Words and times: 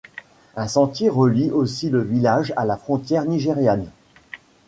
Un 0.55 0.67
sentier 0.67 1.09
relie 1.09 1.51
aussi 1.51 1.91
le 1.91 2.01
village 2.01 2.53
à 2.57 2.65
la 2.65 2.75
frontière 2.75 3.23
nigériane. 3.25 3.85